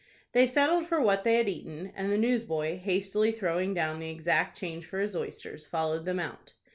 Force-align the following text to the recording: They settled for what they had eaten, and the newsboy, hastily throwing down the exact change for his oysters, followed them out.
They 0.31 0.47
settled 0.47 0.87
for 0.87 0.99
what 0.99 1.23
they 1.23 1.35
had 1.35 1.47
eaten, 1.47 1.91
and 1.95 2.11
the 2.11 2.17
newsboy, 2.17 2.79
hastily 2.79 3.31
throwing 3.31 3.75
down 3.75 3.99
the 3.99 4.09
exact 4.09 4.57
change 4.57 4.83
for 4.87 4.97
his 4.97 5.15
oysters, 5.15 5.67
followed 5.67 6.05
them 6.05 6.19
out. 6.19 6.53